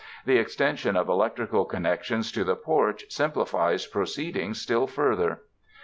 The 0.25 0.39
extension 0.39 0.95
of 0.97 1.07
electrical 1.09 1.63
connections 1.63 2.31
to 2.31 2.43
the 2.43 2.55
porch 2.55 3.05
simplifies 3.09 3.85
proceedings 3.85 4.59
still 4.59 4.87
further. 4.87 5.41